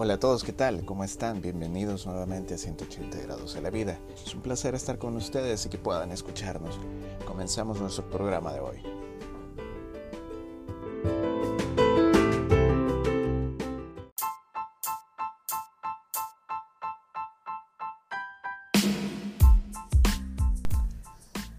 [0.00, 0.84] Hola a todos, ¿qué tal?
[0.84, 1.42] ¿Cómo están?
[1.42, 3.98] Bienvenidos nuevamente a 180 grados de la vida.
[4.24, 6.78] Es un placer estar con ustedes y que puedan escucharnos.
[7.26, 8.80] Comenzamos nuestro programa de hoy.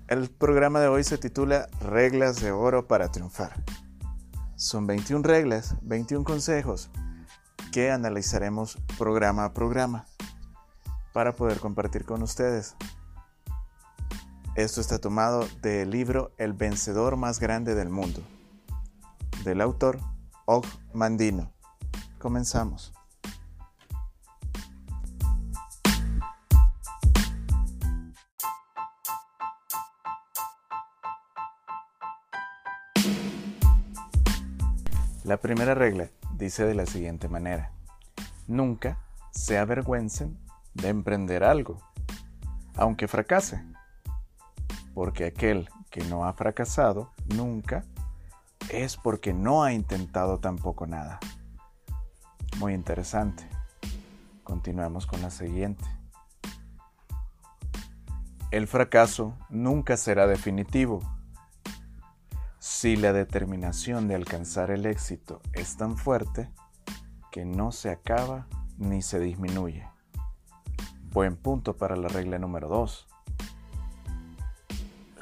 [0.07, 3.65] El programa de hoy se titula Reglas de Oro para Triunfar.
[4.55, 6.89] Son 21 reglas, 21 consejos
[7.71, 10.05] que analizaremos programa a programa
[11.13, 12.75] para poder compartir con ustedes.
[14.55, 18.21] Esto está tomado del libro El vencedor más grande del mundo,
[19.43, 19.99] del autor
[20.45, 21.51] Og Mandino.
[22.17, 22.93] Comenzamos.
[35.23, 37.71] La primera regla dice de la siguiente manera.
[38.47, 38.97] Nunca
[39.31, 40.39] se avergüencen
[40.73, 41.77] de emprender algo,
[42.75, 43.63] aunque fracase,
[44.95, 47.83] porque aquel que no ha fracasado nunca
[48.69, 51.19] es porque no ha intentado tampoco nada.
[52.57, 53.47] Muy interesante.
[54.43, 55.83] Continuamos con la siguiente.
[58.49, 61.01] El fracaso nunca será definitivo.
[62.59, 66.51] Si la determinación de alcanzar el éxito es tan fuerte
[67.31, 69.87] que no se acaba ni se disminuye.
[71.13, 73.07] Buen punto para la regla número 2.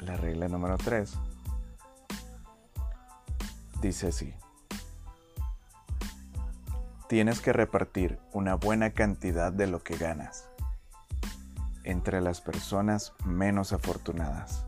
[0.00, 1.16] La regla número 3
[3.80, 4.34] dice así.
[7.08, 10.50] Tienes que repartir una buena cantidad de lo que ganas
[11.84, 14.67] entre las personas menos afortunadas.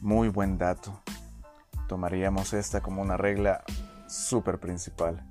[0.00, 1.02] Muy buen dato.
[1.86, 3.62] Tomaríamos esta como una regla
[4.08, 5.22] súper principal.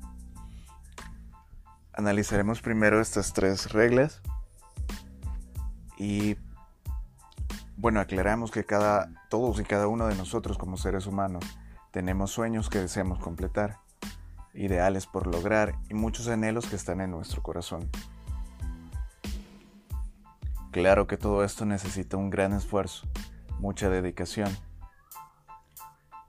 [1.92, 4.22] Analizaremos primero estas tres reglas
[5.98, 6.38] y
[7.78, 11.44] bueno, aclaramos que cada todos y cada uno de nosotros como seres humanos
[11.90, 13.80] tenemos sueños que deseamos completar,
[14.54, 17.90] ideales por lograr y muchos anhelos que están en nuestro corazón.
[20.70, 23.08] Claro que todo esto necesita un gran esfuerzo,
[23.60, 24.50] mucha dedicación,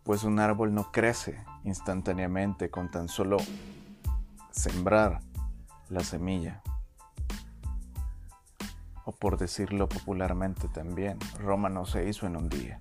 [0.02, 3.36] pues un árbol no crece instantáneamente con tan solo
[4.50, 5.20] sembrar
[5.88, 6.62] la semilla.
[9.04, 12.80] O por decirlo popularmente también, Roma no se hizo en un día.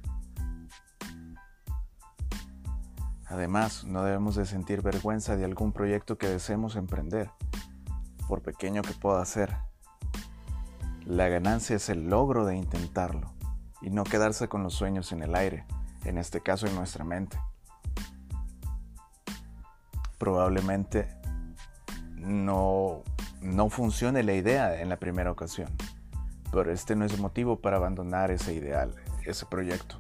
[3.28, 7.30] Además, no debemos de sentir vergüenza de algún proyecto que deseemos emprender,
[8.28, 9.56] por pequeño que pueda ser.
[11.06, 13.39] La ganancia es el logro de intentarlo
[13.82, 15.66] y no quedarse con los sueños en el aire,
[16.06, 17.40] en este caso en nuestra mente.
[20.18, 21.08] Probablemente
[22.16, 23.04] no,
[23.42, 25.70] no funcione la idea en la primera ocasión,
[26.52, 28.96] pero este no es motivo para abandonar ese ideal,
[29.26, 30.00] ese proyecto.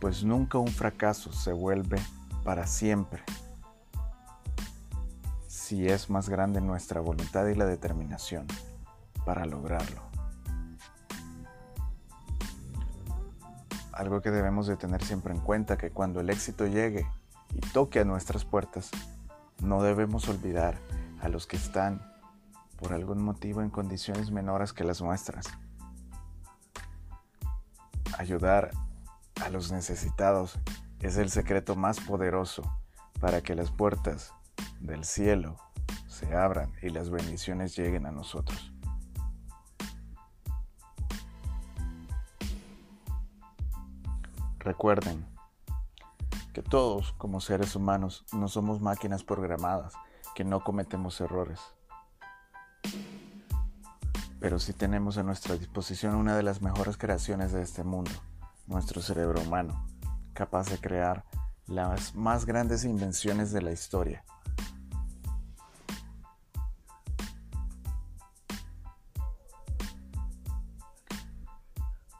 [0.00, 1.98] Pues nunca un fracaso se vuelve
[2.44, 3.22] para siempre
[5.64, 8.46] si es más grande nuestra voluntad y la determinación
[9.24, 10.13] para lograrlo.
[13.94, 17.06] Algo que debemos de tener siempre en cuenta que cuando el éxito llegue
[17.54, 18.90] y toque a nuestras puertas,
[19.62, 20.78] no debemos olvidar
[21.20, 22.02] a los que están
[22.76, 25.46] por algún motivo en condiciones menores que las nuestras.
[28.18, 28.72] Ayudar
[29.40, 30.58] a los necesitados
[31.00, 32.62] es el secreto más poderoso
[33.20, 34.32] para que las puertas
[34.80, 35.56] del cielo
[36.08, 38.73] se abran y las bendiciones lleguen a nosotros.
[44.64, 45.26] Recuerden
[46.54, 49.92] que todos como seres humanos no somos máquinas programadas,
[50.34, 51.60] que no cometemos errores.
[54.40, 58.10] Pero sí tenemos a nuestra disposición una de las mejores creaciones de este mundo,
[58.66, 59.86] nuestro cerebro humano,
[60.32, 61.26] capaz de crear
[61.66, 64.24] las más grandes invenciones de la historia.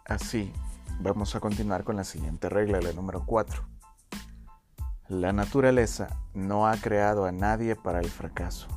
[0.05, 0.53] Así,
[1.01, 3.63] Vamos a continuar con la siguiente regla, la número 4.
[5.09, 8.69] La naturaleza no ha creado a nadie para el fracaso.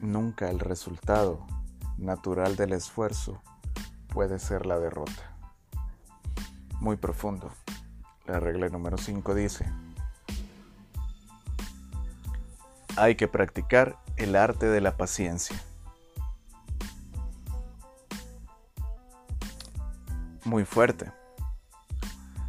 [0.00, 1.44] Nunca el resultado
[1.98, 3.42] natural del esfuerzo
[4.08, 5.36] puede ser la derrota.
[6.78, 7.50] Muy profundo.
[8.26, 9.66] La regla número 5 dice,
[12.96, 15.60] hay que practicar el arte de la paciencia.
[20.44, 21.12] Muy fuerte.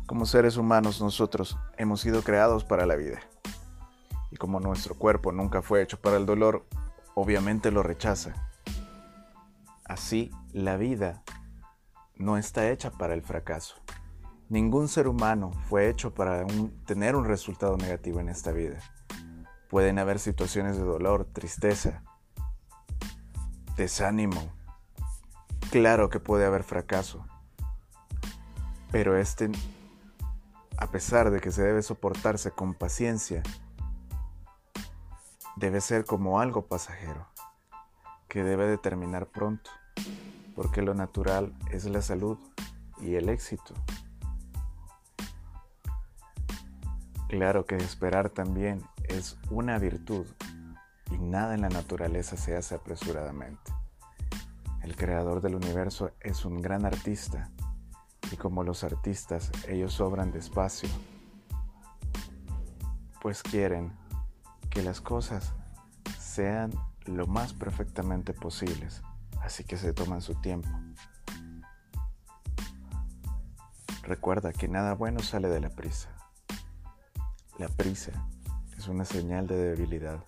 [0.06, 3.20] Como seres humanos nosotros hemos sido creados para la vida.
[4.32, 6.66] Y como nuestro cuerpo nunca fue hecho para el dolor,
[7.14, 8.50] obviamente lo rechaza.
[9.86, 11.24] Así, la vida
[12.16, 13.76] no está hecha para el fracaso.
[14.50, 16.46] Ningún ser humano fue hecho para
[16.86, 18.78] tener un resultado negativo en esta vida.
[19.70, 22.04] Pueden haber situaciones de dolor, tristeza,
[23.76, 24.54] desánimo.
[25.72, 27.26] Claro que puede haber fracaso.
[28.96, 29.52] Pero este,
[30.78, 33.44] a pesar de que se debe soportarse con paciencia,
[35.58, 37.28] debe ser como algo pasajero,
[38.30, 39.70] que debe de terminar pronto,
[40.56, 42.38] porque lo natural es la salud
[43.02, 43.74] y el éxito.
[47.28, 50.26] Claro que esperar también es una virtud
[51.12, 53.74] y nada en la naturaleza se hace apresuradamente.
[54.84, 57.52] El creador del universo es un gran artista
[58.32, 60.90] y como los artistas ellos obran despacio,
[63.22, 63.92] pues quieren
[64.70, 65.54] que las cosas
[66.20, 66.72] sean
[67.06, 69.02] lo más perfectamente posibles,
[69.42, 70.70] así que se toman su tiempo.
[74.04, 76.10] Recuerda que nada bueno sale de la prisa.
[77.58, 78.12] La prisa
[78.78, 80.24] es una señal de debilidad.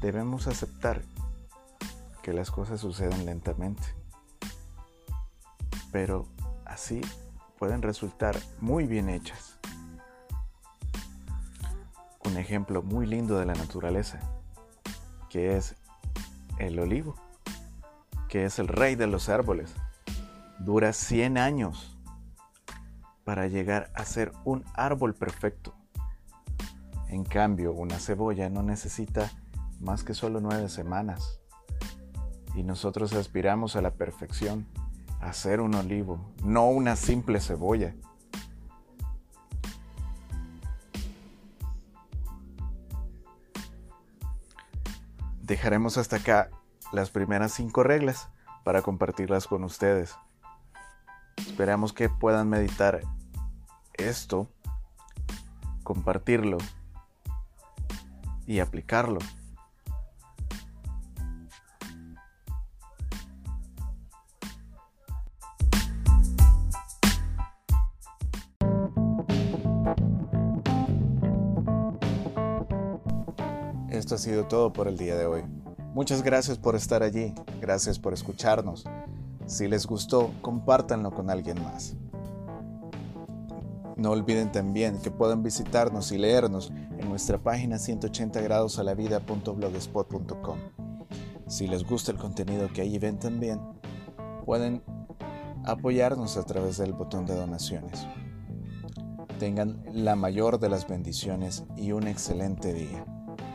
[0.00, 1.02] Debemos aceptar
[2.22, 3.82] que las cosas suceden lentamente,
[5.94, 6.26] pero
[6.64, 7.00] así
[7.56, 9.60] pueden resultar muy bien hechas.
[12.24, 14.18] Un ejemplo muy lindo de la naturaleza,
[15.30, 15.76] que es
[16.58, 17.14] el olivo,
[18.28, 19.72] que es el rey de los árboles.
[20.58, 21.96] Dura 100 años
[23.22, 25.76] para llegar a ser un árbol perfecto.
[27.08, 29.30] En cambio, una cebolla no necesita
[29.78, 31.38] más que solo nueve semanas.
[32.56, 34.66] Y nosotros aspiramos a la perfección,
[35.24, 37.94] a ser un olivo, no una simple cebolla.
[45.40, 46.50] Dejaremos hasta acá
[46.92, 48.28] las primeras cinco reglas
[48.64, 50.14] para compartirlas con ustedes.
[51.38, 53.00] Esperamos que puedan meditar
[53.94, 54.50] esto,
[55.84, 56.58] compartirlo
[58.46, 59.20] y aplicarlo.
[74.04, 75.44] Esto ha sido todo por el día de hoy.
[75.94, 78.84] Muchas gracias por estar allí, gracias por escucharnos.
[79.46, 81.96] Si les gustó, compártanlo con alguien más.
[83.96, 88.78] No olviden también que pueden visitarnos y leernos en nuestra página 180 grados.
[91.46, 93.58] Si les gusta el contenido que allí ven también,
[94.44, 94.82] pueden
[95.64, 98.06] apoyarnos a través del botón de donaciones.
[99.38, 103.06] Tengan la mayor de las bendiciones y un excelente día.